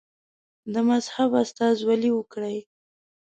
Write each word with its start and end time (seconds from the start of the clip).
د 0.73 0.75
مذهب 0.89 1.29
استازولي 1.43 2.11
وکړي. 2.13 2.57